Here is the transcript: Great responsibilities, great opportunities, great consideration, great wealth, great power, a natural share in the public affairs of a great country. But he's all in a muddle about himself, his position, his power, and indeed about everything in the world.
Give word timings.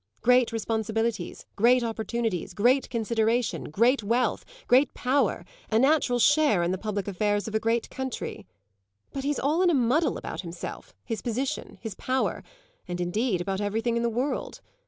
Great 0.23 0.51
responsibilities, 0.51 1.45
great 1.55 1.83
opportunities, 1.83 2.55
great 2.55 2.89
consideration, 2.89 3.65
great 3.65 4.01
wealth, 4.01 4.43
great 4.67 4.91
power, 4.95 5.45
a 5.69 5.77
natural 5.77 6.17
share 6.17 6.63
in 6.63 6.71
the 6.71 6.77
public 6.79 7.07
affairs 7.07 7.47
of 7.47 7.53
a 7.53 7.59
great 7.59 7.87
country. 7.91 8.47
But 9.13 9.23
he's 9.25 9.37
all 9.37 9.61
in 9.61 9.69
a 9.69 9.75
muddle 9.75 10.17
about 10.17 10.41
himself, 10.41 10.95
his 11.05 11.21
position, 11.21 11.77
his 11.81 11.93
power, 11.93 12.41
and 12.87 12.99
indeed 12.99 13.41
about 13.41 13.61
everything 13.61 13.95
in 13.95 14.01
the 14.01 14.09
world. 14.09 14.59